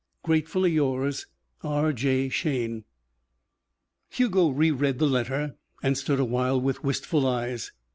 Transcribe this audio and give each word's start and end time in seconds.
"Gratefully 0.23 0.71
yours, 0.71 1.27
"R. 1.61 1.93
J. 1.93 2.27
SHAYNE" 2.27 2.85
Hugo 4.09 4.49
reread 4.49 4.97
the 4.97 5.05
letter 5.05 5.57
and 5.83 5.95
stood 5.95 6.19
awhile 6.19 6.59
with 6.59 6.83
wistful 6.83 7.27
eyes. 7.27 7.71